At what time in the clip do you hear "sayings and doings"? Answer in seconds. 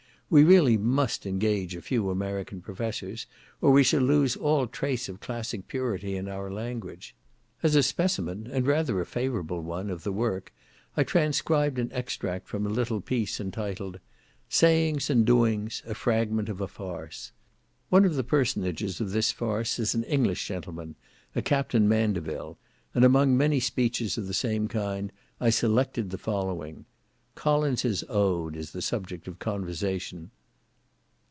14.47-15.83